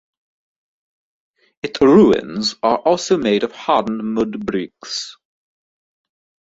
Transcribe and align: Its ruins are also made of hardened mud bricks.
Its 1.61 1.79
ruins 1.79 2.55
are 2.63 2.79
also 2.79 3.19
made 3.19 3.43
of 3.43 3.51
hardened 3.51 4.03
mud 4.15 4.43
bricks. 4.47 5.15